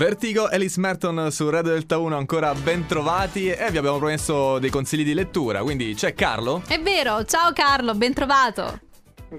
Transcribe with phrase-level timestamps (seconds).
[0.00, 4.70] Vertigo, Alice Merton su Radio Delta 1 ancora ben trovati e vi abbiamo promesso dei
[4.70, 6.62] consigli di lettura, quindi c'è Carlo?
[6.66, 8.80] È vero, ciao Carlo, ben trovato.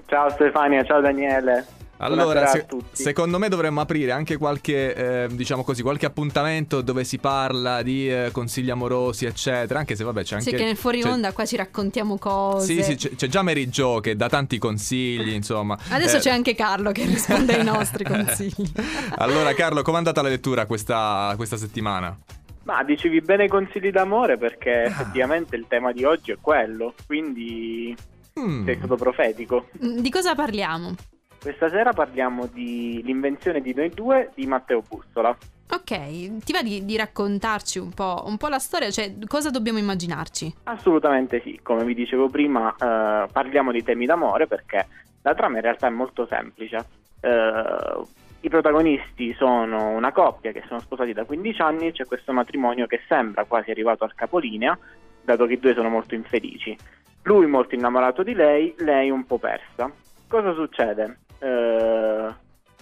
[0.06, 1.66] Ciao Stefania, ciao Daniele.
[2.02, 4.94] Allora, se- secondo me dovremmo aprire anche qualche,
[5.24, 9.78] eh, diciamo così, qualche appuntamento dove si parla di eh, consigli amorosi, eccetera.
[9.78, 10.50] Anche se, vabbè, c'è anche.
[10.50, 12.66] Sì, che nel fuori c'è- onda qua ci raccontiamo cose.
[12.74, 15.78] Sì, sì, c'è, c'è già Mary Jo che dà tanti consigli, insomma.
[15.90, 18.70] Adesso Eh, c'è anche Carlo che risponde ai nostri consigli.
[19.16, 22.16] Allora, Carlo, com'è andata la lettura questa, questa settimana?
[22.64, 24.86] Ma dicevi bene i consigli d'amore perché Ah.
[24.86, 27.94] effettivamente il tema di oggi è quello, quindi
[28.38, 28.64] Mm.
[28.64, 29.68] sei stato profetico.
[29.84, 30.94] Mm, Di cosa parliamo?
[31.42, 35.36] Questa sera parliamo di L'invenzione di noi due di Matteo Bussola.
[35.70, 38.90] Ok, ti va di, di raccontarci un po', un po' la storia?
[38.90, 40.54] Cioè, cosa dobbiamo immaginarci?
[40.64, 44.86] Assolutamente sì, come vi dicevo prima eh, parliamo di temi d'amore perché
[45.22, 46.76] la trama in realtà è molto semplice.
[47.20, 48.02] Eh,
[48.42, 53.00] I protagonisti sono una coppia che sono sposati da 15 anni, c'è questo matrimonio che
[53.08, 54.78] sembra quasi arrivato al capolinea,
[55.24, 56.76] dato che i due sono molto infelici.
[57.22, 59.90] Lui molto innamorato di lei, lei un po' persa.
[60.32, 61.18] Cosa succede?
[61.42, 62.34] Eh,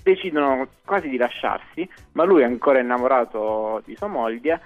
[0.03, 4.61] decidono quasi di lasciarsi, ma lui ancora innamorato di sua moglie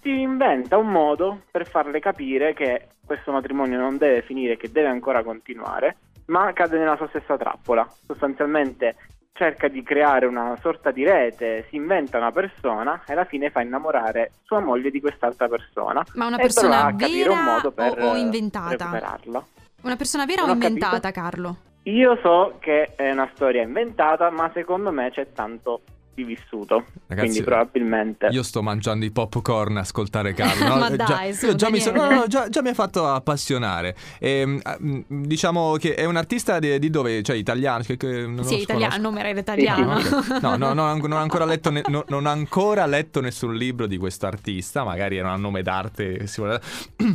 [0.00, 4.88] si inventa un modo per farle capire che questo matrimonio non deve finire, che deve
[4.88, 7.86] ancora continuare, ma cade nella sua stessa trappola.
[8.06, 8.96] Sostanzialmente
[9.32, 13.60] cerca di creare una sorta di rete, si inventa una persona e alla fine fa
[13.62, 16.04] innamorare sua moglie di quest'altra persona.
[16.14, 18.70] Ma una persona capire un vera modo per o, o inventata?
[18.84, 19.46] recuperarla.
[19.82, 20.72] Una persona vera Non o ho capito.
[20.74, 21.56] inventata, Carlo?
[21.88, 25.80] Io so che è una storia inventata, ma secondo me c'è tanto
[26.24, 26.84] vissuto.
[27.06, 30.66] Ragazzi, quindi probabilmente Io sto mangiando i popcorn a ascoltare Carlo.
[30.68, 30.76] no?
[30.80, 33.94] Ma già, dai, io già mi, sono- no, no, già, già mi ha fatto appassionare.
[34.18, 37.22] Ehm, ah, mm, diciamo che è un artista di, di dove?
[37.22, 37.82] Cioè italiano?
[37.82, 39.10] Che, che non sì, lo italiano, conosco.
[39.10, 39.94] non era italiano.
[39.96, 40.40] ok.
[40.42, 43.86] No, no, no, non ho ancora letto, ne- no- non ho ancora letto nessun libro
[43.86, 46.26] di questo artista, magari era un nome d'arte.
[46.26, 46.60] si vuole-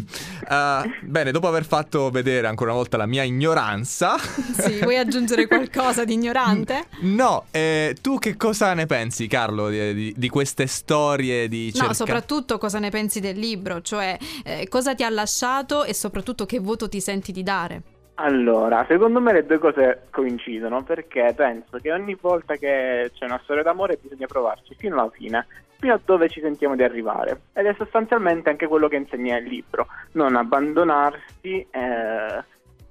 [0.47, 5.47] Ah, bene, dopo aver fatto vedere ancora una volta la mia ignoranza, sì, vuoi aggiungere
[5.47, 6.85] qualcosa di ignorante?
[7.01, 8.92] no, eh, tu che cosa ne pensi,
[9.27, 13.81] Carlo, di, di- di queste storie di cerca- No, soprattutto cosa ne pensi del libro,
[13.81, 17.81] cioè eh, cosa ti ha lasciato e soprattutto che voto ti senti di dare.
[18.15, 23.39] Allora, secondo me le due cose coincidono perché penso che ogni volta che c'è una
[23.43, 25.47] storia d'amore bisogna provarci fino alla fine,
[25.79, 27.41] fino a dove ci sentiamo di arrivare.
[27.53, 32.43] Ed è sostanzialmente anche quello che insegna il libro, non abbandonarsi eh,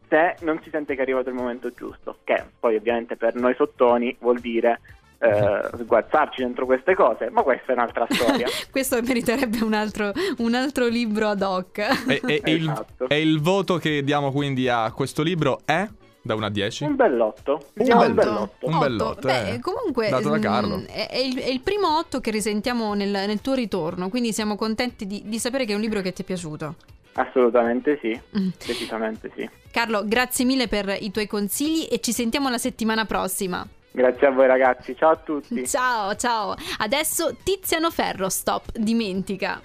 [0.08, 3.54] se non si sente che è arrivato il momento giusto, che poi ovviamente per noi
[3.54, 4.80] sottoni vuol dire
[5.22, 8.46] eh, sguazzarci dentro queste cose, ma questa è un'altra storia.
[8.70, 11.78] Questo meriterebbe un altro, un altro libro ad hoc.
[11.78, 13.08] E, e- e il, Esatto.
[13.08, 15.86] e il voto che diamo quindi a questo libro è
[16.24, 16.84] da 1 a 10?
[16.84, 18.66] Un bellotto, Un diciamo un bellotto.
[18.66, 18.84] Un Otto.
[18.84, 19.60] bellotto, Beh, eh.
[19.60, 20.82] comunque Dato da mm, Carlo.
[20.86, 24.56] È, è il, è il primo otto che risentiamo nel, nel tuo ritorno, quindi siamo
[24.56, 26.74] contenti di, di sapere che è un libro che ti è piaciuto.
[27.14, 28.48] Assolutamente sì, Mm.
[28.66, 29.48] decisamente sì.
[29.70, 33.66] Carlo, grazie mille per i tuoi consigli e ci sentiamo la settimana prossima.
[33.92, 35.66] Grazie a voi ragazzi, ciao a tutti.
[35.66, 36.54] Ciao, ciao.
[36.78, 39.60] Adesso Tiziano Ferro, stop, dimentica.